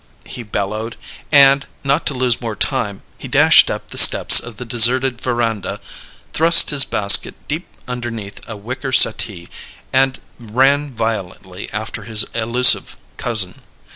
[0.25, 0.95] he bellowed,
[1.31, 5.79] and, not to lose more time, he dashed up the steps of the deserted veranda,
[6.33, 9.47] thrust his basket deep underneath a wicker settee,
[9.93, 13.61] and ran violently after his elusive cousin.